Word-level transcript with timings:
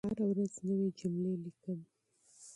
زه 0.03 0.07
هره 0.11 0.25
ورځ 0.31 0.53
نوي 0.67 0.89
جملې 0.99 1.33
لیکم. 1.43 1.79